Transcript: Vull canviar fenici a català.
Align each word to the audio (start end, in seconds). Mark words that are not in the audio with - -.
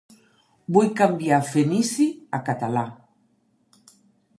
Vull 0.77 0.89
canviar 1.01 1.39
fenici 1.51 2.09
a 2.39 2.43
català. 2.49 2.87